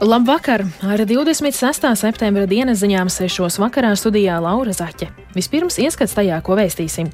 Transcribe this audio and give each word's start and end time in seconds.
Labvakar! 0.00 0.64
Ar 0.82 1.00
26. 1.04 1.84
septembra 2.00 2.46
dienas 2.48 2.78
ziņām 2.80 3.10
6. 3.12 3.58
vakarā 3.60 3.90
studijā 4.00 4.38
Laura 4.40 4.72
Zaķe. 4.72 5.10
Vispirms 5.34 5.76
ieskats 5.76 6.16
tajā, 6.16 6.38
ko 6.40 6.56
vēstīsim. 6.56 7.10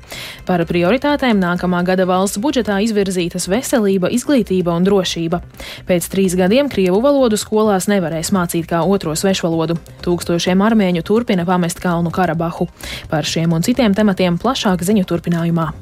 Par 0.46 0.62
prioritātēm 0.68 1.40
nākamā 1.42 1.80
gada 1.82 2.06
valsts 2.06 2.38
budžetā 2.38 2.78
izvirzītas 2.86 3.48
veselība, 3.50 4.12
izglītība 4.14 4.76
un 4.78 4.86
drošība. 4.86 5.42
Pēc 5.90 6.06
trīs 6.14 6.38
gadiem 6.38 6.70
krievu 6.70 7.02
valodu 7.02 7.34
skolās 7.34 7.90
nevarēs 7.90 8.30
mācīt 8.30 8.70
kā 8.70 8.84
otro 8.86 9.18
svešvalodu. 9.18 9.80
Tūkstošiem 10.06 10.62
armēņu 10.62 11.02
turpina 11.10 11.42
pamest 11.42 11.82
Kalnu 11.82 12.14
Karabahu. 12.14 12.70
Par 13.10 13.26
šiem 13.26 13.50
un 13.58 13.66
citiem 13.66 13.98
tematiem 13.98 14.38
plašāk 14.38 14.86
ziņu 14.86 15.10
turpinājumā. 15.10 15.72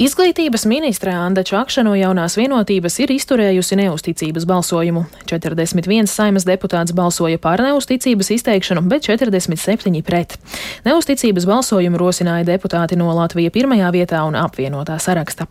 Izglītības 0.00 0.62
ministre 0.64 1.12
Anna 1.12 1.42
Čakša 1.44 1.82
no 1.84 1.90
jaunās 1.92 2.38
vienotības 2.38 2.94
ir 3.04 3.10
izturējusi 3.12 3.76
neusticības 3.82 4.46
balsojumu. 4.48 5.02
41 5.28 6.08
saimas 6.08 6.46
deputāts 6.48 6.94
balsoja 6.96 7.36
par 7.36 7.60
neusticības 7.60 8.30
izteikšanu, 8.38 8.80
bet 8.88 9.04
47 9.04 10.00
pret. 10.06 10.38
Neusticības 10.88 11.44
balsojumu 11.50 12.00
rosināja 12.00 12.48
deputāti 12.48 12.96
no 12.96 13.12
Latvijas 13.12 13.52
pirmajā 13.52 13.92
vietā 13.92 14.22
un 14.24 14.40
apvienotā 14.40 14.96
saraksta. 14.96 15.44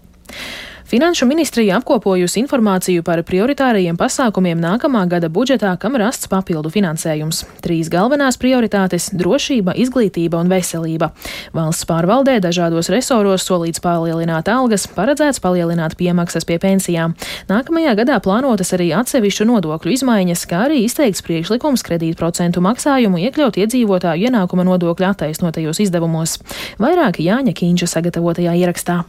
Finanšu 0.90 1.26
ministrija 1.26 1.76
apkopojusi 1.78 2.40
informāciju 2.42 3.04
par 3.06 3.20
prioritārajiem 3.22 3.94
pasākumiem 3.98 4.58
nākamā 4.58 5.04
gada 5.06 5.28
budžetā, 5.30 5.76
kam 5.78 5.94
rasts 6.02 6.26
papildu 6.32 6.72
finansējums. 6.74 7.44
Trīs 7.62 7.92
galvenās 7.94 8.40
prioritātes- 8.42 9.12
drošība, 9.22 9.76
izglītība 9.78 10.40
un 10.42 10.50
veselība. 10.50 11.12
Valsts 11.54 11.86
pārvaldē 11.86 12.40
dažādos 12.42 12.90
resoros 12.90 13.46
solīts 13.46 13.80
palielināt 13.80 14.50
algas, 14.50 14.88
paredzēts 14.88 15.40
palielināt 15.40 15.94
piemaksas 15.96 16.44
pie 16.44 16.58
pensijām. 16.58 17.14
Nākamajā 17.48 17.94
gadā 17.96 18.18
plānotas 18.20 18.74
arī 18.74 18.90
atsevišķu 18.90 19.46
nodokļu 19.46 19.94
izmaiņas, 19.94 20.48
kā 20.48 20.66
arī 20.70 20.86
izteikts 20.86 21.22
priekšlikums 21.22 21.84
kredītprocentu 21.84 22.66
maksājumu 22.66 23.22
iekļaut 23.30 23.62
iedzīvotāju 23.62 24.26
ienākuma 24.26 24.66
nodokļu 24.66 25.06
attaisnotajos 25.06 25.86
izdevumos. 25.86 26.40
Vairāk 26.80 27.22
Jāņa 27.22 27.54
Kīņša 27.54 27.86
sagatavotajā 27.86 28.58
ierakstā. 28.58 29.06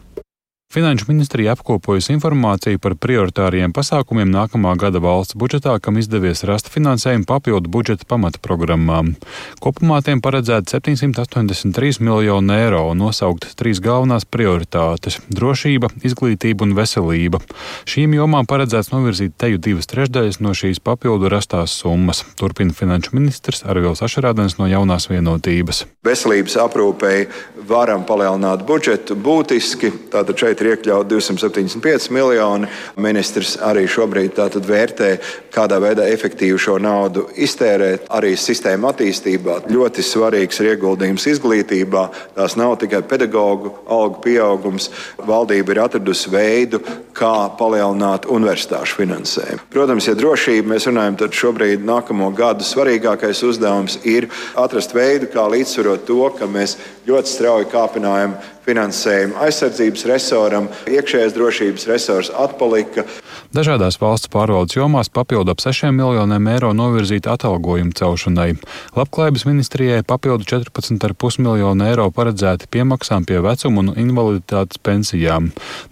Finanšu 0.75 1.05
ministrija 1.09 1.51
apkopojusi 1.53 2.13
informāciju 2.15 2.79
par 2.79 2.95
prioritāriem 2.95 3.73
pasākumiem 3.75 4.29
nākamā 4.31 4.77
gada 4.79 5.01
valsts 5.03 5.35
budžetā, 5.35 5.73
kam 5.83 5.97
izdevies 5.99 6.45
rast 6.47 6.69
finansējumu 6.71 7.27
papildu 7.27 7.67
budžeta 7.75 8.07
pamata 8.07 8.39
programmām. 8.39 9.17
Kopumā 9.59 9.99
tiem 10.07 10.23
paredzēta 10.23 10.79
783 10.79 11.99
miljonu 12.07 12.55
eiro 12.55 12.85
un 12.93 13.03
nosaukt 13.03 13.49
trīs 13.59 13.81
galvenās 13.83 14.23
prioritātes- 14.23 15.19
drošība, 15.41 15.91
izglītība 16.07 16.63
un 16.63 16.77
veselība. 16.79 17.43
Šīm 17.85 18.15
jomām 18.15 18.47
paredzēts 18.47 18.93
novirzīt 18.95 19.35
teju 19.35 19.59
divas 19.59 19.91
trešdaļas 19.91 20.39
no 20.41 20.55
šīs 20.55 20.79
papildu 20.79 21.27
rastās 21.29 21.75
summas, 21.75 22.23
turpina 22.37 22.71
finanšu 22.71 23.11
ministrs 23.19 23.65
Arvils 23.65 24.03
Ašarādens 24.07 24.57
no 24.61 24.71
jaunās 24.71 25.09
vienotības. 25.11 25.85
Veselības 26.05 26.55
aprūpei 26.63 27.27
varam 27.67 28.05
palielināt 28.05 28.65
budžetu 28.65 29.17
būtiski. 29.19 29.91
Tātad 30.11 30.39
šeit 30.39 30.60
ir 30.61 30.73
iekļauts 30.75 31.09
275 31.11 32.11
miljoni. 32.15 32.69
Ministrs 33.01 33.57
arī 33.65 33.87
šobrīd 33.91 34.39
vērtē, 34.71 35.11
kādā 35.55 35.81
veidā 35.83 36.07
efektīvi 36.13 36.59
šo 36.61 36.79
naudu 36.83 37.27
iztērēt. 37.35 38.07
Arī 38.13 38.35
sistēma 38.39 38.93
attīstībā 38.93 39.61
ļoti 39.71 40.05
svarīgs 40.07 40.61
ir 40.63 40.73
ieguldījums 40.75 41.27
izglītībā. 41.35 42.07
Tās 42.37 42.57
nav 42.61 42.77
tikai 42.83 43.03
pedagoģu 43.09 43.75
algu 43.91 44.23
pieaugums. 44.25 44.91
Valdība 45.27 45.75
ir 45.75 45.83
atradusi 45.85 46.33
veidu, 46.33 46.83
kā 47.17 47.51
palielināt 47.59 48.29
universitāšu 48.31 49.01
finansējumu. 49.01 49.67
Protams, 49.73 50.09
ja 50.09 50.17
drošība 50.19 50.75
mēs 50.75 50.89
runājam, 50.89 51.19
tad 51.21 51.37
šobrīd 51.37 51.85
nākamo 51.87 52.31
gadu 52.37 52.67
svarīgākais 52.67 53.43
uzdevums 53.47 53.99
ir 54.09 54.29
atrast 54.59 54.95
veidu, 54.97 55.29
kā 55.33 55.47
līdzsvarot 55.51 56.07
to, 56.09 56.23
ka 56.39 56.49
mēs 56.51 56.79
ļoti 57.09 57.35
strauji 57.35 57.71
kāpinājam 57.73 58.37
finansējumu 58.67 59.39
aizsardzības 59.45 60.07
resoram, 60.11 60.69
iekšējās 60.91 61.37
drošības 61.37 61.87
resurs 61.91 62.33
atpalika. 62.35 63.07
Dažādās 63.51 63.97
valsts 63.99 64.31
pārvaldes 64.31 64.77
jomās 64.77 65.09
papildu 65.11 65.51
ap 65.51 65.59
6 65.59 65.89
miljoniem 65.91 66.45
eiro 66.53 66.69
novirzīta 66.71 67.33
atalgojuma 67.35 67.91
celšanai. 67.99 68.53
Labklājības 68.95 69.43
ministrijai 69.49 70.05
papildu 70.07 70.47
14,5 70.47 71.43
miljonu 71.43 71.89
eiro 71.89 72.05
paredzēti 72.15 72.69
piemaksām 72.71 73.27
pie 73.27 73.41
vecuma 73.43 73.83
un 73.83 73.89
invaliditātes 73.99 74.79
pensijām. 74.87 75.49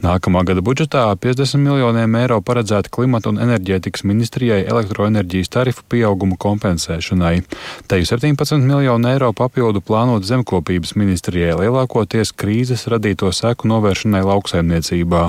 Nākamā 0.07 0.45
gada 0.47 0.63
budžetā 0.63 1.03
50 1.19 1.59
miljoniem 1.65 2.15
eiro 2.21 2.39
paredzēti 2.47 2.93
klimata 2.95 3.33
un 3.33 3.43
enerģētikas 3.43 4.07
ministrijai 4.07 4.61
elektroenerģijas 4.63 5.51
tarifu 5.57 5.83
pieauguma 5.91 6.39
kompensēšanai. 6.39 7.43
Te 7.91 7.99
17 7.99 8.63
miljonu 8.63 9.11
eiro 9.11 9.33
papildu 9.35 9.83
plānot 9.83 10.23
zemkopības 10.31 10.95
ministrijai 10.95 11.59
lielākoties 11.59 12.31
krīzes 12.39 12.87
radīto 12.87 13.35
seku 13.35 13.67
novēršanai 13.75 14.23
lauksaimniecībā. 14.31 15.27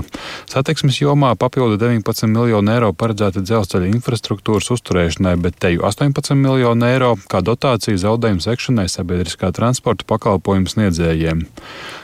Satiksmes 0.54 1.02
jomā 1.02 1.34
papildu 1.34 1.82
19 1.82 2.19
15 2.20 2.34
miljonu 2.36 2.72
eiro 2.74 2.90
paredzēta 2.92 3.40
dzelzceļa 3.46 3.88
infrastruktūras 3.94 4.68
uzturēšanai, 4.74 5.38
bet 5.40 5.56
teju 5.64 5.86
18 5.88 6.36
miljonu 6.36 6.88
eiro 6.90 7.14
kā 7.32 7.40
dotācija 7.46 7.96
zaudējumu 8.02 8.44
sekšanai 8.44 8.88
sabiedriskā 8.92 9.54
transporta 9.56 10.04
pakalpojumu 10.10 10.68
sniedzējiem. 10.68 11.46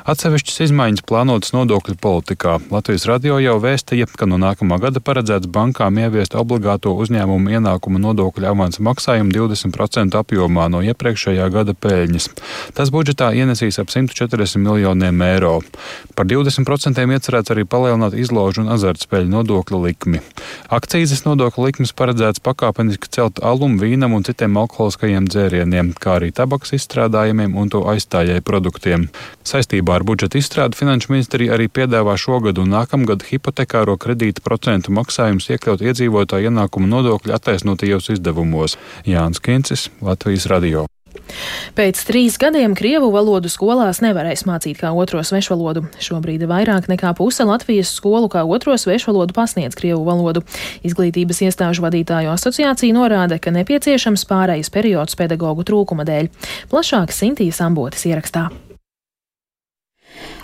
Atsevišķas 0.08 0.62
izmaiņas 0.68 1.03
plānotas 1.09 1.52
nodokļu 1.56 1.98
politikā. 2.00 2.59
Latvijas 2.72 3.08
radio 3.09 3.40
jau 3.42 3.58
vēstīja, 3.59 4.08
ka 4.16 4.28
no 4.30 4.40
nākamā 4.40 4.78
gada 4.84 5.02
paredzēts 5.03 5.50
bankām 5.52 6.00
ieviest 6.00 6.38
obligāto 6.40 6.94
uzņēmumu 6.96 7.58
ienākuma 7.58 8.00
nodokļu 8.03 8.47
avansa 8.53 8.86
maksājumu 8.86 9.34
20% 9.36 10.16
apjomā 10.22 10.70
no 10.72 10.84
iepriekšējā 10.86 11.50
gada 11.52 11.76
peļņas. 11.76 12.30
Tas 12.78 12.94
budžetā 12.94 13.34
ienesīs 13.36 13.82
ap 13.82 13.92
140 13.92 14.62
miljoniem 14.64 15.26
eiro. 15.28 15.58
Par 16.16 16.30
20% 16.30 17.03
iecerēts 17.03 17.52
arī 17.52 17.66
palielināt 17.68 18.16
izložu 18.16 18.64
un 18.64 18.72
azartspēļu 18.78 19.34
nodokļu 19.34 19.84
likmi. 20.05 20.21
Akcīzes 20.69 21.25
nodokļu 21.25 21.66
likmes 21.67 21.93
paredzēts 21.93 22.41
pakāpeniski 22.45 23.09
celt 23.11 23.41
alumu, 23.43 23.79
vīnam 23.81 24.13
un 24.13 24.23
citiem 24.25 24.57
alkoholiskajiem 24.57 25.27
dzērieniem, 25.29 25.93
kā 25.99 26.17
arī 26.19 26.31
tabaks 26.31 26.73
izstrādājumiem 26.77 27.55
un 27.55 27.69
to 27.69 27.83
aizstājēju 27.89 28.45
produktiem. 28.45 29.09
Saistībā 29.45 29.99
ar 29.99 30.05
budžeta 30.07 30.39
izstrādi 30.39 30.77
Finanšu 30.77 31.13
ministrija 31.13 31.55
arī 31.55 31.67
piedāvā 31.69 32.17
šogad 32.17 32.59
un 32.61 32.73
nākamgad 32.73 33.25
hipotekāro 33.29 33.97
kredītu 33.97 34.43
procentu 34.45 34.93
maksājumus 34.95 35.49
iekļaut 35.53 35.85
iedzīvotāju 35.85 36.51
ienākumu 36.51 36.89
nodokļu 36.89 37.35
attaisnotajos 37.37 38.11
izdevumos. 38.17 38.77
Jānis 39.05 39.41
Kincis, 39.41 39.89
Latvijas 40.01 40.49
radio. 40.51 40.85
Pēc 41.75 42.02
trīs 42.08 42.38
gadiem 42.41 42.75
krievu 42.78 43.09
valodu 43.13 43.50
skolās 43.52 44.02
nevarēs 44.03 44.46
mācīt 44.47 44.80
kā 44.81 44.91
otro 44.96 45.24
svešvalodu. 45.25 45.86
Šobrīd 46.02 46.46
vairāk 46.50 46.90
nekā 46.91 47.13
puse 47.18 47.46
Latvijas 47.47 47.94
skolu 47.96 48.30
kā 48.31 48.46
otro 48.47 48.78
svešvalodu 48.80 49.35
pasniedz 49.35 49.78
krievu 49.78 50.03
valodu. 50.08 50.46
Izglītības 50.88 51.41
iestāžu 51.47 51.85
vadītāju 51.85 52.34
asociācija 52.35 52.96
norāda, 52.96 53.40
ka 53.41 53.53
nepieciešams 53.56 54.28
pārējais 54.30 54.72
periods 54.74 55.18
pedagoģu 55.19 55.68
trūkuma 55.68 56.08
dēļ. 56.08 56.31
Plašāk 56.72 57.16
Sintīs 57.16 57.62
Ambotis 57.64 58.08
ierakstā. 58.09 58.50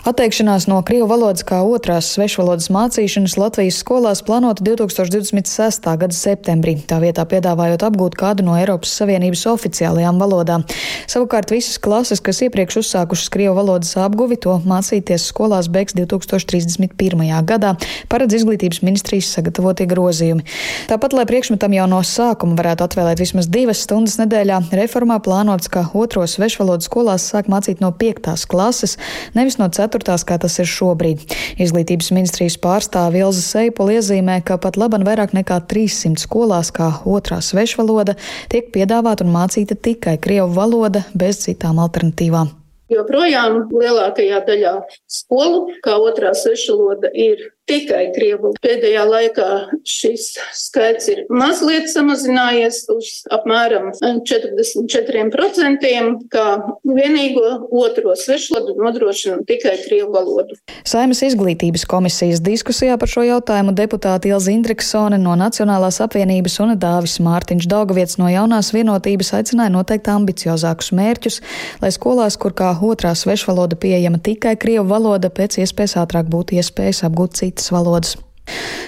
Atteikšanās 0.02 0.64
no 0.66 0.80
krievu 0.82 1.06
valodas 1.06 1.44
kā 1.46 1.60
otrās 1.62 2.08
svešvalodas 2.16 2.66
mācīšanas 2.74 3.36
Latvijas 3.38 3.76
skolās 3.78 4.18
plānota 4.26 4.64
2026. 4.66 5.84
gada 6.00 6.16
septembrī, 6.16 6.72
tā 6.90 6.96
vietā 6.98 7.22
piedāvājot 7.30 7.84
apgūt 7.86 8.16
kādu 8.18 8.42
no 8.42 8.56
Eiropas 8.58 8.90
Savienības 8.98 9.44
oficiālajām 9.52 10.18
valodām. 10.18 10.64
Savukārt 11.06 11.54
visas 11.54 11.78
klases, 11.78 12.18
kas 12.18 12.42
iepriekš 12.42 12.80
uzsākušas 12.80 13.30
krievu 13.30 13.54
valodas 13.60 13.92
apguvi, 13.94 14.40
to 14.42 14.56
mācīties 14.66 15.28
skolās 15.30 15.68
beigs 15.70 15.94
2031. 15.94 17.22
gadā, 17.46 17.76
paredz 18.10 18.40
izglītības 18.40 18.82
ministrijas 18.82 19.30
sagatavotie 19.36 19.86
grozījumi. 19.86 20.42
Tāpat, 20.90 21.14
lai 21.14 21.28
priekšmetam 21.30 21.78
jau 21.78 21.86
no 21.94 22.02
sākuma 22.02 22.58
varētu 22.58 22.88
atvēlēt 22.88 23.22
vismaz 23.22 23.46
divas 23.46 23.86
stundas 23.86 24.18
nedēļā, 24.18 24.64
reformā 24.82 25.22
plānots, 25.22 25.70
ka 25.70 25.86
otro 25.94 26.26
svešvalodu 26.26 26.90
skolās 26.90 27.30
sāk 27.30 27.46
mācīt 27.46 27.78
no 27.78 27.94
piektās 27.94 28.48
klases, 28.50 28.98
nevis 29.38 29.62
no 29.62 29.70
ceturtās 29.70 29.91
ceturtās, 29.92 30.24
kā 30.24 30.38
tas 30.40 30.56
ir 30.58 30.68
šobrīd. 30.68 31.26
Izglītības 31.60 32.12
ministrijas 32.16 32.56
pārstāve 32.60 33.20
Ilza 33.20 33.42
Seipola 33.44 33.98
iezīmē, 33.98 34.40
ka 34.44 34.56
pat 34.56 34.78
laban 34.80 35.04
vairāk 35.04 35.34
nekā 35.36 35.60
300 35.68 36.24
skolās 36.24 36.72
kā 36.72 36.88
otrā 37.04 37.42
svešvaloda 37.44 38.16
tiek 38.48 38.72
piedāvāta 38.72 39.26
un 39.26 39.32
mācīta 39.34 39.76
tikai 39.76 40.16
krievu 40.18 40.52
valoda 40.56 41.04
bez 41.14 41.44
citām 41.44 41.82
alternatīvām. 41.82 42.56
Joprojām 42.92 43.68
lielākajā 43.72 44.42
daļā 44.48 44.72
skolu, 45.08 45.68
kā 45.84 45.96
otrā 45.96 46.34
svešvaloda, 46.36 47.08
ir 47.14 47.51
tikai 47.68 48.10
krievu. 48.14 48.52
Pēdējā 48.62 49.02
laikā 49.06 49.48
šis 49.86 50.32
skaits 50.56 51.08
ir 51.12 51.22
mazliet 51.32 51.88
samazinājies 51.92 52.82
uz 52.92 53.10
apmēram 53.32 53.90
44%, 54.28 55.92
kā 56.32 56.46
vienīgo 56.86 57.48
otro 57.82 58.14
svešvalodu 58.18 58.76
nodrošina 58.80 59.36
tikai 59.48 59.76
krievu 59.84 60.10
valodu. 60.14 60.58
Saimas 60.88 61.22
izglītības 61.26 61.86
komisijas 61.88 62.42
diskusijā 62.44 62.98
par 63.00 63.08
šo 63.10 63.22
jautājumu 63.26 63.72
deputāti 63.78 64.32
Ilza 64.32 64.52
Indriksone 64.54 65.18
no 65.22 65.36
Nacionālās 65.38 66.00
apvienības 66.04 66.58
un 66.64 66.74
Dāvis 66.82 67.18
Mārtiņš 67.22 67.68
Daugavietis 67.70 68.18
no 68.20 68.28
jaunās 68.32 68.72
vienotības 68.74 69.32
aicināja 69.38 69.72
noteikt 69.74 70.10
ambiciozākus 70.12 70.92
mērķus, 70.98 71.40
lai 71.82 71.92
skolās, 71.94 72.34
kur 72.40 72.52
kā 72.56 72.72
otrā 72.82 73.14
svešvaloda 73.18 73.78
pieejama 73.78 74.18
tikai 74.22 74.56
krievu 74.60 74.88
valoda, 74.90 75.30
pēc 75.32 75.60
iespējas 75.62 75.98
ātrāk 76.02 76.26
būtu 76.32 76.58
iespējas 76.58 77.04
apgūt 77.08 77.38
citas 77.52 77.70
valodas. 77.70 78.31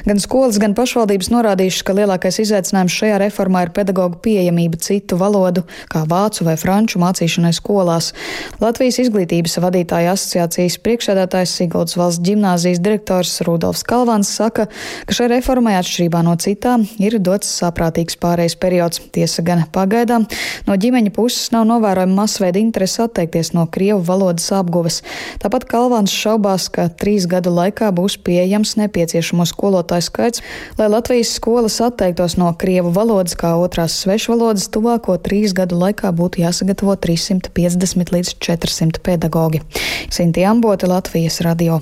Gan 0.04 0.20
skolas, 0.20 0.58
gan 0.60 0.74
pašvaldības 0.76 1.30
norādījušas, 1.32 1.84
ka 1.86 1.96
lielākais 1.96 2.40
izaicinājums 2.42 2.96
šajā 2.98 3.20
reformā 3.22 3.64
ir 3.64 3.72
pedagoģu 3.76 4.20
pieejamība 4.24 4.76
citu 4.84 5.16
valodu, 5.20 5.64
kā 5.88 6.04
vācu 6.08 6.44
vai 6.44 6.56
franču 6.60 7.00
mācīšanai 7.00 7.54
skolās. 7.56 8.12
Latvijas 8.60 9.00
izglītības 9.06 9.56
vadītāja 9.64 10.12
asociācijas 10.12 10.76
priekšsēdētājs 10.84 11.54
Siguldas 11.56 11.96
valsts 11.96 12.24
ģimnāzijas 12.26 12.82
direktors 12.84 13.38
Rudolfs 13.48 13.84
Kalvans 13.88 14.28
saka, 14.28 14.66
ka 15.08 15.16
šai 15.16 15.30
reformai 15.32 15.78
atšķirībā 15.78 16.20
no 16.26 16.36
citām 16.40 16.84
ir 17.00 17.16
dots 17.22 17.48
saprātīgs 17.62 18.18
pārējais 18.20 18.58
periods. 18.60 19.00
Tiesa 19.14 19.44
gan 19.46 19.64
pagaidām 19.72 20.26
no 20.68 20.76
ģimeņa 20.80 21.14
puses 21.16 21.48
nav 21.54 21.64
novērojama 21.70 22.18
masveida 22.20 22.60
interese 22.60 23.04
atteikties 23.06 23.54
no 23.56 23.64
krievu 23.70 24.02
valodas 24.04 24.50
apguves. 24.52 25.00
Tāpat 25.42 25.64
Kalvans 25.70 26.12
šaubās, 26.12 26.68
ka 26.68 26.90
trīs 26.92 27.28
gadu 27.30 27.54
laikā 27.54 27.88
būs 27.94 28.18
pieejams 28.24 28.76
nepieciešamos 28.80 29.53
skolotāju 29.54 30.08
skaits, 30.08 30.44
lai 30.78 30.90
Latvijas 30.92 31.34
skolas 31.38 31.80
atteiktos 31.84 32.36
no 32.40 32.50
krievu 32.58 32.92
valodas 32.94 33.38
kā 33.38 33.54
otrās 33.58 33.96
svešvalodas, 34.04 34.68
tuvāko 34.74 35.16
trīs 35.22 35.56
gadu 35.56 35.78
laikā 35.80 36.12
būtu 36.14 36.44
jāsagatavo 36.44 36.98
350 37.06 38.14
līdz 38.14 38.34
400 38.38 39.04
pedagoģi. 39.04 39.64
Sinti 40.12 40.44
Ambote, 40.46 40.90
Latvijas 40.90 41.40
radio. 41.46 41.80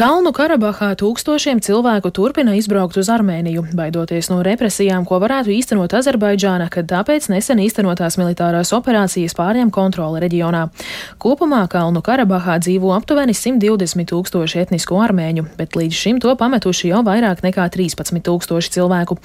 Kalnu 0.00 0.30
Karabahā 0.32 0.94
tūkstošiem 0.96 1.58
cilvēku 1.60 2.08
turpina 2.16 2.54
izbraukt 2.56 2.96
uz 2.96 3.10
Armēniju, 3.12 3.66
baidoties 3.76 4.30
no 4.32 4.38
represijām, 4.40 5.02
ko 5.04 5.18
varētu 5.20 5.52
īstenot 5.52 5.92
Azerbaidžāna, 5.98 6.70
kad 6.72 6.86
tāpēc 6.88 7.26
nesen 7.28 7.60
īstenotās 7.60 8.16
militārās 8.16 8.72
operācijas 8.72 9.36
pārņem 9.36 9.68
kontroli 9.68 10.22
reģionā. 10.24 10.62
Kopumā 11.20 11.66
Kalnu 11.68 12.00
Karabahā 12.00 12.54
dzīvo 12.64 12.94
aptuveni 12.96 13.34
120 13.36 14.08
tūkstoši 14.08 14.62
etnisko 14.62 15.02
armēņu, 15.04 15.44
bet 15.58 15.76
līdz 15.76 15.98
šim 15.98 16.22
to 16.24 16.32
pametuši 16.32 16.94
jau 16.94 17.02
vairāk 17.04 17.44
nekā 17.44 17.68
13 17.76 18.24
tūkstoši 18.24 18.72
cilvēku. 18.78 19.18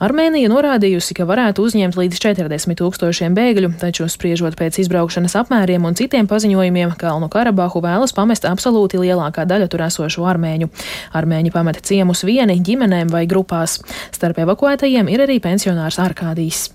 Armēnija 0.00 0.48
norādījusi, 0.48 1.18
ka 1.20 1.28
varētu 1.28 1.68
uzņemt 1.68 2.00
līdz 2.00 2.22
40 2.24 2.80
tūkstošiem 2.80 3.36
bēgļu, 3.36 3.74
taču 3.84 4.08
spriežot 4.08 4.56
pēc 4.56 4.80
izbraukšanas 4.86 5.36
apmēriem 5.44 5.84
un 5.84 6.00
citiem 6.00 6.32
paziņojumiem, 6.32 6.96
Kalnu 6.96 7.28
Karabahu 7.28 7.84
vēlas 7.84 8.16
pamest 8.16 8.48
absolūti 8.48 9.04
lielākā 9.04 9.44
daļa 9.44 9.68
tur 9.68 9.84
esošo 9.90 10.21
tūkstošu 10.22 10.30
armēņu. 10.30 10.70
Armēņi 11.14 11.52
pameta 11.52 11.80
ciemus 11.82 12.24
vieni, 12.24 12.60
ģimenēm 12.60 13.10
vai 13.10 13.26
grupās. 13.26 13.80
Starp 14.12 14.38
evakuētajiem 14.38 15.08
ir 15.08 15.20
arī 15.26 15.40
pensionārs 15.40 15.98
Arkādijs. 15.98 16.70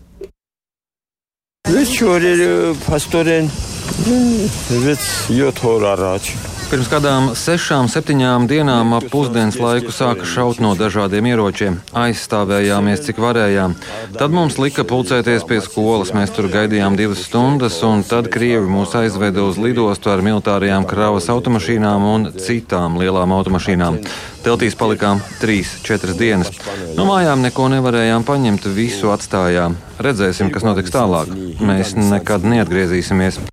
Večer 1.68 2.76
pastoren, 2.88 3.50
vec 4.86 5.04
jūt 5.30 5.60
horārāči. 5.60 6.57
Pirms 6.68 6.90
kādām 6.92 7.30
sešām, 7.32 7.86
septiņām 7.88 8.44
dienām 8.52 8.90
ap 8.98 9.06
pusdienas 9.08 9.56
laiku 9.56 9.94
sāka 9.96 10.26
šaut 10.28 10.58
no 10.60 10.74
dažādiem 10.76 11.30
ieročiem. 11.30 11.78
Aizstāvējāmies, 11.96 13.06
cik 13.06 13.22
varējām. 13.24 13.78
Tad 14.18 14.36
mums 14.36 14.60
lika 14.60 14.84
pulcēties 14.84 15.48
pie 15.48 15.62
skolas. 15.64 16.12
Mēs 16.12 16.36
tur 16.36 16.50
gaidījām 16.52 17.00
divas 17.00 17.24
stundas, 17.24 17.80
un 17.88 18.04
tad 18.04 18.28
Krievi 18.36 18.68
mūs 18.68 18.98
aizveda 19.00 19.48
uz 19.48 19.56
lidostu 19.64 20.12
ar 20.12 20.26
militārajām 20.28 20.84
kravas 20.92 21.32
automašīnām 21.32 22.12
un 22.12 22.32
citām 22.36 23.00
lielām 23.00 23.32
automašīnām. 23.40 24.04
Teltīs 24.44 24.76
palikām 24.76 25.24
trīs, 25.40 25.78
četras 25.88 26.20
dienas. 26.20 26.52
No 27.00 27.08
mājām 27.08 27.48
neko 27.48 27.72
nevarējām 27.78 28.28
paņemt, 28.28 28.68
visu 28.76 29.16
atstājām. 29.16 29.80
Redzēsim, 30.04 30.52
kas 30.52 30.68
notiks 30.68 30.92
tālāk. 30.92 31.32
Mēs 31.64 31.96
nekad 31.96 32.44
neatgriezīsimies. 32.44 33.46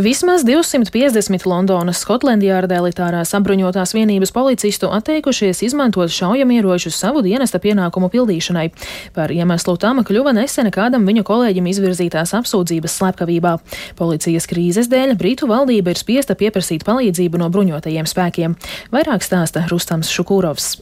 Vismaz 0.00 0.46
250 0.48 1.44
Londonas 1.44 1.98
Skotlandjārda 2.00 2.78
elitārās 2.80 3.34
apbruņotās 3.36 3.92
vienības 3.92 4.32
policistu 4.32 4.88
atteikušies 4.96 5.60
izmantot 5.66 6.08
šaujamieročus 6.14 6.96
savu 6.96 7.20
dienesta 7.26 7.60
pienākumu 7.60 8.08
pildīšanai. 8.08 8.70
Par 9.12 9.34
iemeslu 9.34 9.76
tam 9.76 10.00
kļuva 10.06 10.32
nesena 10.38 10.72
kādam 10.72 11.04
viņu 11.04 11.26
kolēģim 11.28 11.68
izvirzītās 11.74 12.32
apsūdzības 12.38 12.96
slepkavībā. 12.96 13.58
Policijas 14.00 14.48
krīzes 14.48 14.88
dēļ 14.88 15.18
Britu 15.20 15.50
valdība 15.50 15.92
ir 15.92 16.00
spiesta 16.00 16.32
pieprasīt 16.32 16.86
palīdzību 16.88 17.42
no 17.42 17.52
bruņotajiem 17.52 18.08
spēkiem. 18.08 18.56
Vairāk 18.94 19.26
stāsta 19.26 19.68
Rustams 19.68 20.08
Šukūrovs. 20.16 20.78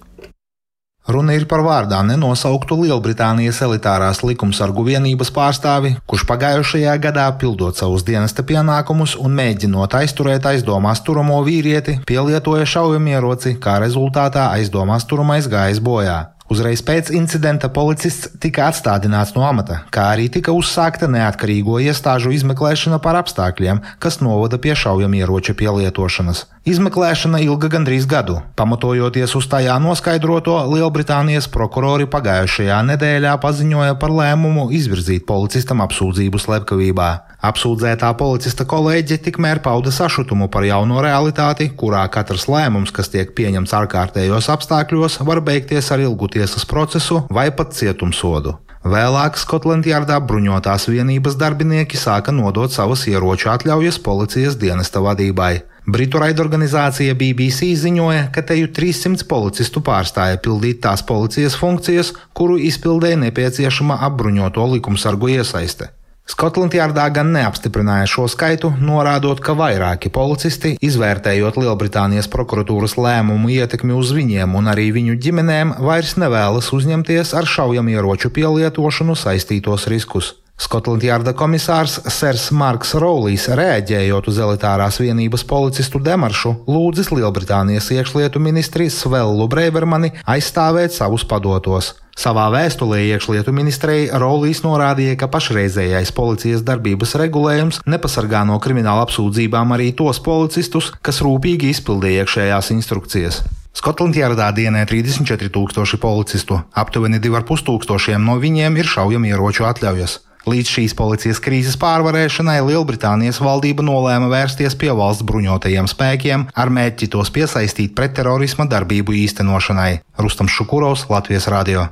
Runa 1.08 1.32
ir 1.32 1.46
par 1.48 1.62
vārdā 1.64 2.02
nenosauktu 2.04 2.76
Lielbritānijas 2.82 3.62
elitārās 3.64 4.20
likumsargu 4.20 4.84
vienības 4.90 5.30
pārstāvi, 5.32 5.94
kurš 6.04 6.26
pagājušajā 6.28 6.98
gadā, 7.00 7.24
pildot 7.40 7.80
savus 7.80 8.04
dienesta 8.04 8.44
pienākumus 8.44 9.16
un 9.16 9.32
mēģinot 9.40 9.96
aizturēt 10.02 10.52
aizdomās 10.52 11.00
turamo 11.06 11.40
vīrieti, 11.48 12.02
pielietoja 12.04 12.68
šaujamieroci, 12.68 13.56
kā 13.56 13.80
rezultātā 13.80 14.50
aizdomās 14.58 15.08
turamais 15.08 15.48
gājis 15.48 15.80
bojā. 15.80 16.26
Uzreiz 16.48 16.80
pēc 16.80 17.10
incidenta 17.12 17.68
policists 17.68 18.30
tika 18.40 18.70
atstādināts 18.70 19.34
no 19.36 19.42
amata, 19.44 19.82
kā 19.92 20.06
arī 20.14 20.30
tika 20.32 20.54
uzsākta 20.56 21.04
neatkarīgo 21.12 21.76
iestāžu 21.84 22.32
izmeklēšana 22.32 22.96
par 23.04 23.18
apstākļiem, 23.20 23.82
kas 24.00 24.22
novada 24.24 24.56
pie 24.56 24.72
šaujamieroča 24.72 25.52
pielietošanas. 25.60 26.46
Izmeklēšana 26.68 27.42
ilga 27.44 27.68
gandrīz 27.76 28.08
gadu, 28.08 28.38
pamatojoties 28.56 29.36
uz 29.36 29.48
tajā 29.52 29.76
noskaidroto, 29.84 30.56
Lielbritānijas 30.72 31.50
prokurori 31.52 32.08
pagājušajā 32.08 32.80
nedēļā 32.94 33.36
paziņoja 33.44 34.00
par 34.00 34.16
lēmumu 34.16 34.70
izvirzīt 34.72 35.28
policistam 35.28 35.84
apsūdzību 35.84 36.40
slepkavībā. 36.40 37.10
Apsūdzētā 37.38 38.08
policista 38.18 38.64
kolēģe 38.66 39.20
tikmēr 39.22 39.60
pauda 39.62 39.92
sašutumu 39.94 40.48
par 40.50 40.64
jauno 40.66 40.98
realitāti, 41.04 41.68
kurā 41.70 42.02
katrs 42.10 42.48
lēmums, 42.50 42.90
kas 42.90 43.12
tiek 43.12 43.30
pieņemts 43.38 43.74
ārkārtējos 43.78 44.48
apstākļos, 44.56 45.20
var 45.28 45.38
beigties 45.46 45.92
ar 45.94 46.02
ilgu 46.02 46.26
tiesas 46.34 46.66
procesu 46.66 47.22
vai 47.30 47.52
pat 47.54 47.76
cietumsodu. 47.78 48.56
Vēlāk 48.88 49.38
Skotlandjārdā 49.38 50.18
bruņotās 50.26 50.88
vienības 50.90 51.36
darbinieki 51.38 51.98
sāka 51.98 52.34
nodot 52.34 52.74
savas 52.74 53.04
ieroču 53.10 53.52
atļaujas 53.54 53.98
policijas 54.02 54.58
dienesta 54.58 55.02
vadībai. 55.04 55.60
Britu 55.88 56.18
raidorganizācija 56.22 57.14
BBC 57.18 57.70
ziņoja, 57.80 58.26
ka 58.34 58.42
teju 58.50 58.72
300 58.74 59.26
policistu 59.30 59.82
pārstāja 59.84 60.40
pildīt 60.42 60.82
tās 60.84 61.06
policijas 61.06 61.58
funkcijas, 61.58 62.12
kuru 62.34 62.58
izpildēja 62.70 63.22
nepieciešama 63.22 64.02
apbruņoto 64.10 64.66
likumsargu 64.74 65.32
iesaiste. 65.38 65.92
Skotlandjārdā 66.28 67.06
gan 67.16 67.30
neapstiprināja 67.32 68.08
šo 68.12 68.26
skaitu, 68.28 68.68
norādot, 68.84 69.40
ka 69.40 69.54
vairāki 69.56 70.10
policisti, 70.12 70.74
izvērtējot 70.84 71.56
Lielbritānijas 71.56 72.28
prokuratūras 72.32 72.98
lēmumu 73.00 73.48
ietekmi 73.56 73.96
uz 73.96 74.12
viņiem 74.16 74.58
un 74.60 74.68
arī 74.74 74.90
viņu 74.98 75.16
ģimenēm, 75.24 75.78
vairs 75.88 76.18
nevēlas 76.20 76.68
uzņemties 76.76 77.32
ar 77.38 77.48
šaujamieroču 77.48 78.30
pielietošanu 78.36 79.16
saistītos 79.16 79.88
riskus. 79.88 80.34
Skotlandjārda 80.58 81.36
komisārs 81.38 82.00
Sers 82.10 82.48
Marks 82.50 82.96
Rowlijs, 82.98 83.44
reaģējot 83.54 84.26
uz 84.32 84.40
elitārās 84.42 84.98
vienības 84.98 85.44
policistu 85.46 86.00
demaršu, 86.02 86.50
lūdzis 86.66 87.12
Lielbritānijas 87.14 87.92
iekšlietu 87.94 88.42
ministri 88.42 88.88
Svellu 88.90 89.46
Breivermani 89.46 90.10
aizstāvēt 90.26 90.96
savus 90.96 91.22
padotos. 91.30 91.92
Savā 92.18 92.48
vēstulē 92.50 92.98
iekšlietu 93.06 93.54
ministrija 93.54 94.18
Rolīs 94.18 94.64
norādīja, 94.64 95.14
ka 95.20 95.30
pašreizējais 95.30 96.10
policijas 96.16 96.66
darbības 96.66 97.14
regulējums 97.22 97.78
nepasargā 97.86 98.42
no 98.48 98.58
krimināla 98.58 99.06
apsūdzībām 99.06 99.78
arī 99.78 99.92
tos 99.94 100.18
policistus, 100.18 100.90
kas 100.98 101.22
rūpīgi 101.22 101.70
izpildīja 101.70 102.26
iekšējās 102.26 102.74
instrukcijas. 102.74 103.44
Skotlandjārdā 103.78 104.50
dienē 104.56 104.82
34 104.90 105.54
tūkstoši 105.54 106.02
policistu, 106.02 106.58
aptuveni 106.74 107.22
2,5 107.22 107.68
tūkstošiem 107.70 108.26
no 108.26 108.40
viņiem 108.42 108.82
ir 108.82 108.90
šaujamieroču 108.98 109.70
atļaujas. 109.70 110.24
Līdz 110.48 110.70
šīs 110.72 110.94
policijas 110.96 111.40
krīzes 111.44 111.76
pārvarēšanai 111.80 112.62
Lielbritānijas 112.64 113.40
valdība 113.44 113.84
nolēma 113.84 114.30
vērsties 114.32 114.78
pie 114.80 114.88
valsts 114.96 115.26
bruņotajiem 115.28 115.90
spēkiem 115.92 116.46
ar 116.56 116.72
mērķi 116.72 117.10
tos 117.12 117.28
piesaistīt 117.34 117.92
pretterorisma 117.98 118.64
darbību 118.70 119.18
īstenošanai. 119.26 119.98
Rustam 120.24 120.48
Šukurovs, 120.48 121.04
Latvijas 121.12 121.50
Radio. 121.52 121.90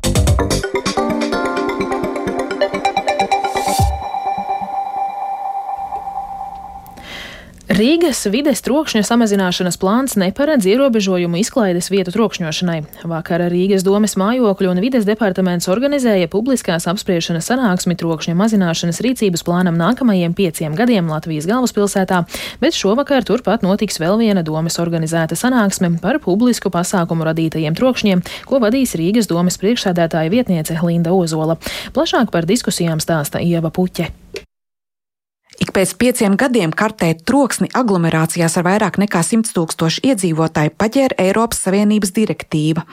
Rīgas 7.76 8.22
vides 8.32 8.62
trokšņa 8.64 9.02
samazināšanas 9.04 9.76
plāns 9.76 10.14
neparedz 10.16 10.64
ierobežojumu 10.64 11.36
izklaides 11.42 11.90
vietu 11.92 12.14
trokšņošanai. 12.14 12.76
Vakar 13.04 13.42
Rīgas 13.52 13.84
domes 13.84 14.14
mājokļu 14.16 14.70
un 14.70 14.80
vides 14.80 15.04
departaments 15.04 15.68
organizēja 15.68 16.30
publiskās 16.32 16.88
apspriešanas 16.88 17.50
sanāksmi 17.50 17.98
trokšņa 18.00 18.32
mazināšanas 18.40 19.02
rīcības 19.04 19.44
plānam 19.44 19.76
nākamajiem 19.76 20.32
pieciem 20.38 20.72
gadiem 20.78 21.12
Latvijas 21.12 21.50
galvaspilsētā, 21.50 22.22
bet 22.64 22.80
šovakar 22.80 23.28
turpat 23.28 23.66
notiks 23.66 24.00
vēl 24.00 24.16
viena 24.24 24.40
domes 24.46 24.80
organizēta 24.80 25.36
sanāksme 25.36 25.98
par 26.00 26.22
publisku 26.24 26.72
pasākumu 26.72 27.28
radītajiem 27.28 27.76
trokšņiem, 27.76 28.24
ko 28.48 28.64
vadīs 28.64 28.96
Rīgas 28.96 29.28
domes 29.28 29.60
priekšsēdētāja 29.60 30.32
vietniece 30.32 30.80
Linda 30.80 31.12
Ozola. 31.12 31.60
Plašāk 31.92 32.32
par 32.32 32.48
diskusijām 32.48 33.04
stāsta 33.04 33.44
Ieva 33.44 33.68
Puķe. 33.68 34.14
Pēc 35.76 35.90
pieciem 36.00 36.38
gadiem 36.40 36.70
kartēt 36.72 37.18
troksni 37.28 37.66
aglomerācijās 37.76 38.54
ar 38.56 38.64
vairāk 38.64 38.94
nekā 38.96 39.20
100 39.20 39.52
tūkstošu 39.52 40.06
iedzīvotāju 40.08 40.72
paģēra 40.80 41.18
Eiropas 41.20 41.58
Savienības 41.66 42.14
direktīva. 42.16 42.86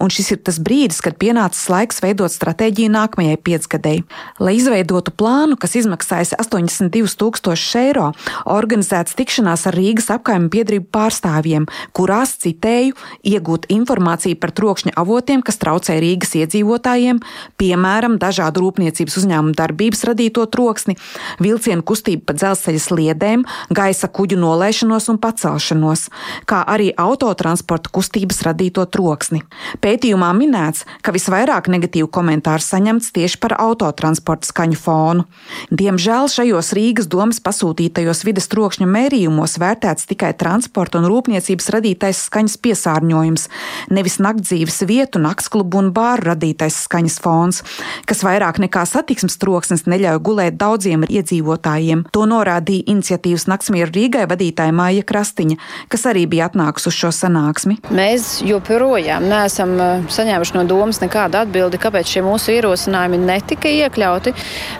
Un 0.00 0.08
šis 0.08 0.30
ir 0.32 0.38
tas 0.48 0.56
brīdis, 0.56 1.02
kad 1.04 1.18
pienācis 1.20 1.66
laiks 1.68 2.00
veidot 2.00 2.32
stratēģiju 2.32 2.94
nākamajai 2.94 3.36
piecgadēji. 3.44 4.04
Lai 4.40 4.54
izveidotu 4.56 5.12
plānu, 5.12 5.58
kas 5.60 5.76
izmaksājas 5.82 6.32
82 6.40 7.12
tūkstošus 7.20 7.74
eiro, 7.82 8.06
organizēts 8.48 9.18
tikšanās 9.20 9.66
ar 9.68 9.76
Rīgas 9.76 10.08
apkaimē 10.16 10.48
biedrību 10.48 10.88
pārstāvjiem, 10.96 11.68
kurās, 11.92 12.38
citēju, 12.40 12.96
iegūt 13.34 13.68
informāciju 13.68 14.40
par 14.40 14.54
trokšņa 14.56 14.96
avotiem, 15.04 15.44
kas 15.44 15.60
traucē 15.60 15.98
Rīgas 16.00 16.32
iedzīvotājiem, 16.40 17.20
piemēram, 17.60 18.16
dažādu 18.24 18.64
rūpniecības 18.64 19.20
uzņēmumu 19.20 19.60
darbības 19.60 20.08
radīto 20.08 20.48
troksni, 20.48 20.96
vilcienu 21.44 21.84
kustību 21.84 22.29
pa 22.30 22.36
dzelzceļa 22.38 22.80
sliedēm, 22.80 23.42
gaisa 23.74 24.08
kuģu 24.10 24.38
nolaišanos 24.38 25.08
un 25.10 25.18
pacelšanos, 25.22 26.06
kā 26.46 26.62
arī 26.70 26.90
autotransporta 26.94 27.90
kustības 27.90 28.42
radīto 28.46 28.84
troksni. 28.86 29.42
Pētījumā 29.82 30.30
minēts, 30.38 30.84
ka 31.02 31.14
visvairāk 31.14 31.70
negatīvu 31.72 32.10
komentāru 32.14 32.62
saņemts 32.62 33.10
tieši 33.16 33.40
par 33.42 33.56
autotransporta 33.58 34.46
skaņu 34.50 34.78
fonu. 34.78 35.26
Diemžēl 35.74 36.30
šajos 36.30 36.70
Rīgas 36.76 37.10
domas 37.10 37.42
pasūtītajos 37.42 38.22
vides 38.28 38.46
trokšņa 38.52 38.86
mērījumos 38.86 39.58
vērtēts 39.58 40.06
tikai 40.12 40.30
transporta 40.38 41.00
un 41.00 41.08
rūpniecības 41.10 41.70
radītais 41.74 42.22
skaņas 42.28 42.56
piesārņojums, 42.62 43.48
nevis 43.90 44.20
naktdzīves 44.22 44.84
vietu, 44.86 45.22
naktsklubu 45.22 45.82
un 45.82 45.90
bāru 45.96 46.30
radītais 46.30 46.78
skaņas 46.86 47.18
fons, 47.24 47.62
kas 48.06 48.22
vairāk 48.26 48.62
nekā 48.62 48.86
satiksmes 48.86 49.40
troksnis 49.40 49.88
neļauj 49.90 50.22
gulēt 50.30 50.60
daudziem 50.60 51.08
iedzīvotājiem 51.08 51.90
gadiem. 51.90 52.04
To 52.20 52.26
norādīja 52.28 52.84
iniciatīvas 52.92 53.46
Naktsmieru 53.48 53.94
Rīgai 53.94 54.26
vadītāja 54.28 54.74
Māja 54.76 55.00
Krastiņa, 55.08 55.54
kas 55.88 56.02
arī 56.10 56.26
bija 56.28 56.50
atnākusi 56.50 56.90
uz 56.90 56.98
šo 56.98 57.08
sanāksmi. 57.16 57.78
Mēs 57.96 58.26
joprojām 58.44 59.24
neesam 59.30 59.72
uh, 59.80 60.02
saņēmuši 60.12 60.58
no 60.58 60.66
domas 60.68 61.00
nekādu 61.00 61.38
atbildi, 61.40 61.80
kāpēc 61.80 62.12
šie 62.12 62.24
mūsu 62.26 62.52
ierosinājumi 62.58 63.22
netika 63.22 63.72
iekļauti, 63.72 64.34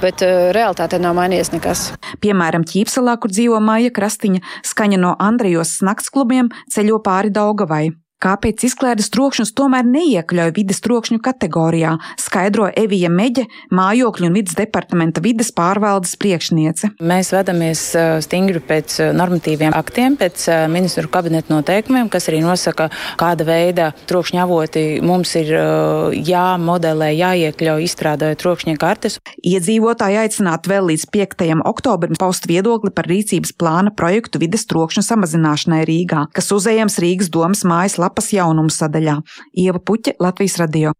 bet 0.05 0.27
uh, 0.27 0.51
realitātē 0.53 1.01
nav 1.01 1.17
mainījies 1.17 1.55
nekas. 1.55 1.87
Piemēram, 2.21 2.69
Ķīpselā, 2.69 3.17
kur 3.25 3.33
dzīvo 3.33 3.63
Māja 3.65 3.89
Krastiņa, 3.97 4.45
skaņa 4.75 5.01
no 5.01 5.17
Andrejos 5.17 5.79
naktsklubiem 5.87 6.53
ceļo 6.69 7.01
pāri 7.09 7.33
Daugavai. 7.33 7.87
Kāpēc 8.21 8.67
izklaides 8.69 9.09
trokšņus 9.15 9.55
tomēr 9.57 9.87
neiekļauj 9.89 10.51
vides 10.53 10.83
trokšņu 10.85 11.23
kategorijā, 11.25 11.95
skaidro 12.21 12.67
Evija 12.77 13.09
Meģe, 13.09 13.47
mājokļu 13.73 14.27
un 14.29 14.35
vidas 14.37 14.59
departamenta 14.59 15.23
vides 15.25 15.49
pārvaldes 15.57 16.19
priekšniece. 16.21 16.91
Mēs 17.01 17.31
vedamies 17.33 17.85
stingri 18.27 18.61
pēc 18.61 18.99
normatīviem 19.17 19.73
aktiem, 19.73 20.19
pēc 20.21 20.45
ministru 20.69 21.09
kabineta 21.09 21.55
noteikumiem, 21.55 22.11
kas 22.13 22.29
arī 22.29 22.43
nosaka, 22.45 22.91
kāda 23.17 23.47
veida 23.49 23.87
trokšņa 24.11 24.45
avoti 24.45 24.85
mums 25.01 25.33
ir 25.41 25.55
jāmodelē, 26.29 27.09
jāiekļauj, 27.17 27.89
izstrādājot 27.89 28.45
trokšņa 28.45 28.77
kartes. 28.85 29.17
Iedzīvotāji 29.41 30.21
aicinātu 30.27 30.75
vēl 30.75 30.93
līdz 30.93 31.09
5. 31.17 31.49
oktobrim 31.73 32.21
paust 32.21 32.45
viedokli 32.53 32.93
par 32.93 33.09
rīcības 33.09 33.57
plāna 33.57 33.97
projektu 33.97 34.45
vides 34.45 34.69
trokšņu 34.69 35.07
samazināšanai 35.09 35.83
Rīgā, 35.89 36.27
kas 36.37 36.53
uzējams 36.53 37.01
Rīgas 37.01 37.33
domas 37.33 37.65
mājas 37.65 37.97
lapā 37.97 38.10
lapas 38.11 38.33
jaunumu 38.35 38.75
sadaļā. 38.75 39.21
Ieva 39.55 39.79
Puķe, 39.79 40.19
Latvijas 40.21 40.59
radio. 40.61 40.93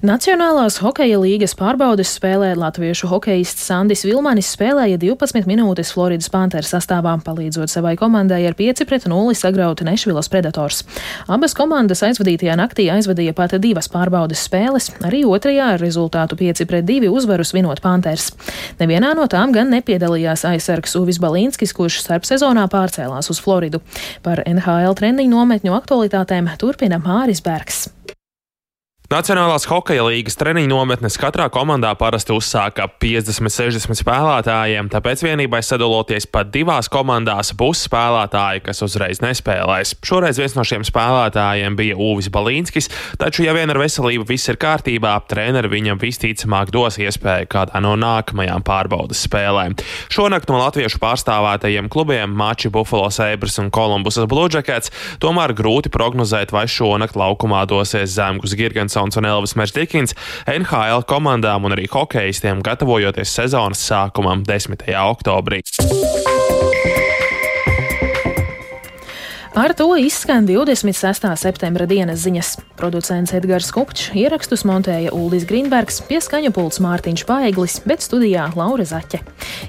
Nacionālās 0.00 0.78
hokeja 0.80 1.18
līgas 1.20 1.52
pārbaudes 1.58 2.14
spēlē 2.16 2.54
latviešu 2.56 3.10
hokejists 3.10 3.66
Sandis 3.68 4.06
Vilmanis 4.08 4.48
spēlēja 4.54 4.96
12 5.02 5.44
minūtes 5.44 5.90
Floridas 5.92 6.30
Panthers 6.32 6.70
sastāvā, 6.72 7.12
palīdzot 7.20 7.68
savai 7.68 7.92
komandai 8.00 8.38
ar 8.48 8.56
5 8.56 8.86
pret 8.88 9.04
0 9.12 9.36
sagrauti 9.36 9.84
Nešvilas 9.84 10.32
Predators. 10.32 10.80
Abas 11.28 11.52
komandas 11.58 12.00
aizvadītajā 12.08 12.56
naktī 12.56 12.88
aizvadīja 12.94 13.36
pat 13.36 13.58
divas 13.60 13.90
pārbaudes 13.92 14.46
spēles, 14.48 14.88
arī 15.04 15.20
otrajā 15.28 15.74
ar 15.74 15.84
rezultātu 15.84 16.40
5 16.40 16.64
pret 16.70 16.88
2 16.88 17.12
uzvaru 17.12 17.44
svinot 17.44 17.84
Panthers. 17.84 18.30
Nevienā 18.80 19.12
no 19.20 19.28
tām 19.28 19.52
gan 19.52 19.68
nepiedalījās 19.76 20.46
aizsargs 20.54 20.96
Uvis 20.96 21.20
Balīnskis, 21.20 21.76
kurš 21.76 22.00
starp 22.06 22.24
sezonā 22.24 22.64
pārcēlās 22.72 23.28
uz 23.28 23.44
Floridu. 23.44 23.84
Par 24.24 24.46
NHL 24.48 24.96
treniņu 24.96 25.36
nometņu 25.36 25.76
aktualitātēm 25.76 26.54
turpina 26.56 27.04
Māris 27.04 27.44
Bergs. 27.44 27.90
Nacionālās 29.10 29.64
hokeja 29.66 30.04
līgas 30.06 30.36
treniņu 30.38 30.70
nometnes 30.70 31.16
katrā 31.18 31.48
komandā 31.50 31.88
parasti 31.98 32.30
uzsāka 32.30 32.84
50-60 33.02 33.98
spēlētājiem, 33.98 34.86
tāpēc 34.92 35.24
vienībai 35.26 35.58
sadaloties 35.66 36.28
pat 36.30 36.52
divās 36.54 36.86
komandās 36.86 37.50
būs 37.58 37.80
spēlētāji, 37.88 38.62
kas 38.68 38.84
uzreiz 38.86 39.18
nespēlēs. 39.18 39.96
Šoreiz 40.06 40.38
viens 40.38 40.54
no 40.54 40.62
šiem 40.62 40.86
spēlētājiem 40.86 41.74
bija 41.80 41.96
Uvis 41.98 42.28
Balīnskis, 42.30 42.86
taču, 43.18 43.42
ja 43.48 43.56
vien 43.56 43.74
ar 43.74 43.80
veselību 43.82 44.28
viss 44.28 44.46
ir 44.46 44.60
kārtībā, 44.62 45.16
treneri 45.26 45.72
viņam 45.74 45.98
visticamāk 45.98 46.70
dos 46.70 47.00
iespēju 47.02 47.50
kādā 47.50 47.82
no 47.82 47.96
nākamajām 47.98 48.62
pārbaudas 48.62 49.24
spēlēm. 49.26 49.74
Šonakt 50.06 50.54
no 50.54 50.62
latviešu 50.62 51.02
pārstāvētajiem 51.02 51.90
klubiem 51.90 52.30
Mači 52.30 52.70
Buffalo 52.70 53.10
Sabres 53.10 53.58
un 53.58 53.74
Kolumbusas 53.74 54.30
Blue 54.30 54.46
Jackets 54.54 54.94
tomēr 55.18 55.58
grūti 55.58 55.90
prognozēt, 55.90 56.54
vai 56.54 56.68
šonakt 56.70 57.18
laukumā 57.18 57.66
dosies 57.74 58.14
Zemgus 58.14 58.54
Girgans 58.54 58.99
Džeksons 59.00 59.16
un 59.16 59.24
Elvis 59.24 59.54
Mersdikins 59.56 60.12
NHL 60.44 61.06
komandām 61.08 61.64
un 61.64 61.72
arī 61.72 61.86
hokeistiem 61.88 62.60
gatavojoties 62.60 63.32
sezonas 63.32 63.80
sākumam 63.88 64.44
10. 64.44 64.84
oktobrī. 65.00 65.62
Ar 69.54 69.72
to 69.74 69.96
izskan 69.98 70.46
26. 70.46 71.36
septembra 71.36 71.86
dienas 71.86 72.20
ziņas. 72.22 72.52
Producents 72.78 73.32
Edgars 73.34 73.72
Kupčs 73.74 74.12
ierakstus 74.14 74.62
montēja 74.62 75.10
Uldis 75.10 75.42
Grīnbergs, 75.48 76.04
pieskaņu 76.06 76.52
pults 76.54 76.78
Mārtiņš 76.78 77.24
Paeglis, 77.26 77.80
bet 77.82 78.04
studijā 78.06 78.44
Laura 78.54 78.86
Zaķe. 78.86 79.18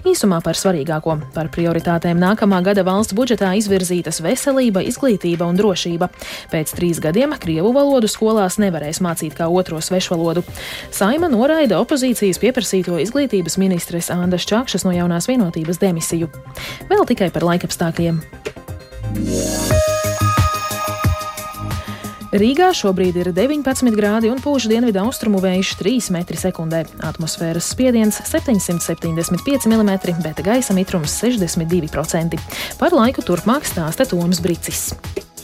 Īsumā 0.05 0.37
par 0.45 0.53
svarīgāko- 0.53 1.17
par 1.35 1.49
prioritātēm 1.49 2.21
nākamā 2.21 2.61
gada 2.61 2.83
valsts 2.85 3.17
budžetā 3.17 3.57
izvirzītas 3.57 4.21
veselība, 4.21 4.85
izglītība 4.85 5.49
un 5.49 5.57
drošība. 5.57 6.09
Pēc 6.51 6.75
trīs 6.77 7.01
gadiem 7.01 7.33
Krievu 7.33 7.73
valodu 7.73 8.05
skolās 8.05 8.61
nevarēs 8.61 9.01
mācīt 9.01 9.33
kā 9.33 9.49
otro 9.49 9.81
svešvalodu. 9.81 10.43
Saima 10.91 11.27
noraida 11.27 11.81
opozīcijas 11.81 12.37
pieprasīto 12.37 13.01
izglītības 13.01 13.57
ministres 13.57 14.11
Andas 14.11 14.45
Čakšas 14.45 14.85
no 14.85 14.91
jaunās 14.91 15.25
vienotības 15.25 15.79
demisiju. 15.79 16.29
Vēl 16.87 17.05
tikai 17.07 17.31
par 17.31 17.41
laikapstākļiem. 17.41 18.21
Rīgā 22.31 22.69
šobrīd 22.71 23.17
ir 23.19 23.29
19 23.35 23.91
grādi 23.91 24.29
un 24.31 24.39
pūš 24.39 24.69
dienvidu 24.71 25.01
austrumu 25.03 25.41
vējš 25.43 25.73
3 25.81 26.07
m2. 26.15 26.79
Atmosfēras 27.03 27.67
spiediens 27.73 28.21
775 28.23 29.67
mm, 29.67 29.91
bet 30.23 30.39
gaisa 30.45 30.75
mitrums 30.77 31.17
62%. 31.19 32.39
Par 32.79 32.95
laiku 32.95 33.25
turpmāk 33.27 33.67
stāsta 33.67 34.07
Toms 34.07 34.39
Bricis. 34.39 34.93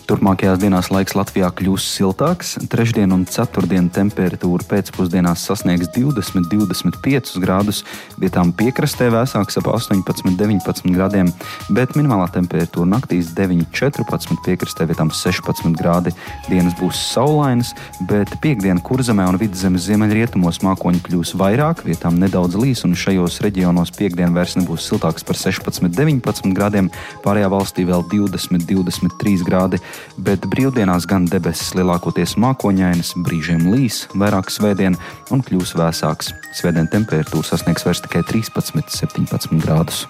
Turpmākajās 0.07 0.61
dienās 0.61 0.87
laiks 0.87 1.17
Latvijā 1.17 1.49
kļūs 1.51 1.83
siltāks. 1.91 2.53
Trešdien 2.71 3.11
un 3.11 3.25
ceturtdien 3.27 3.89
temperatūra 3.91 4.63
pēcpusdienās 4.69 5.41
sasniegs 5.43 5.89
20, 5.91 6.47
25 6.47 7.41
grādus, 7.43 7.81
vietām 8.15 8.53
piekrastē 8.55 9.09
vēsāks 9.11 9.59
ap 9.59 9.67
18, 9.67 10.31
19 10.39 10.95
grādiem, 10.95 11.31
bet 11.75 11.97
minimālā 11.99 12.29
temperatūra 12.31 12.87
naktīs 12.93 13.33
9, 13.35 13.65
14, 13.75 14.39
piekrastē 14.45 14.87
vietām 14.87 15.11
16 15.11 15.75
grādi. 15.75 16.15
Dienas 16.47 16.77
būs 16.79 17.03
saulainas, 17.09 17.73
bet 18.07 18.31
piekdiena 18.39 18.79
kurzemē 18.79 19.27
un 19.27 19.41
vidzemes 19.43 19.89
ziemeļrietumos 19.89 20.61
mākoņi 20.63 21.03
kļūs 21.03 21.35
vairāk, 21.43 21.83
vietām 21.83 22.15
nedaudz 22.23 22.55
līs, 22.55 22.85
un 22.87 22.95
šajos 22.95 23.41
reģionos 23.43 23.91
piekdiena 23.99 24.31
vairs 24.39 24.55
nebūs 24.55 24.87
siltāks 24.87 25.27
par 25.27 25.35
16, 25.43 25.91
19 25.99 26.55
grādiem, 26.55 26.87
pārējā 27.27 27.51
valstī 27.51 27.83
vēl 27.91 28.07
20, 28.15 28.63
23 28.71 29.43
grādi 29.51 29.83
bet 30.17 30.45
brīvdienās 30.51 31.07
gan 31.09 31.27
debesis 31.31 31.73
lielākoties 31.77 32.37
mākoņainas, 32.41 33.15
brīžiem 33.25 33.67
līs, 33.71 34.05
vairāk 34.17 34.51
svētdien 34.53 34.97
un 35.33 35.43
kļūs 35.45 35.75
vēsāks. 35.79 36.33
Svētdien 36.57 36.89
temperatūra 36.93 37.47
sasniegs 37.51 37.87
vairs 37.87 38.03
tikai 38.05 38.25
13, 38.27 38.89
17 39.01 39.61
grādus. 39.65 40.05